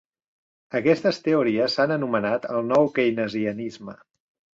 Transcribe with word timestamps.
Aquestes 0.77 1.19
teories 1.27 1.75
s'han 1.79 1.93
anomenat 1.97 2.47
el 2.55 2.65
nou 2.71 2.89
Keynesianisme. 2.97 3.95